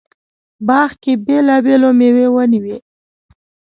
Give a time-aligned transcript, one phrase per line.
[0.67, 2.77] باغ کې بېلابېلې مېوې ونې وې.